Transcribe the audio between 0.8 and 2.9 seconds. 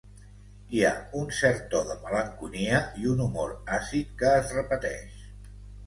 ha un cert to de malenconia